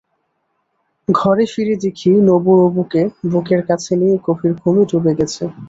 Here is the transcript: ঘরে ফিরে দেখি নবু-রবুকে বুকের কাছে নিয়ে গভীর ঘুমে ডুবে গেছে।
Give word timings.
ঘরে 1.07 1.45
ফিরে 1.53 1.75
দেখি 1.83 2.11
নবু-রবুকে 2.27 3.01
বুকের 3.31 3.61
কাছে 3.69 3.91
নিয়ে 3.99 4.15
গভীর 4.25 4.53
ঘুমে 4.59 4.83
ডুবে 4.89 5.11
গেছে। 5.19 5.43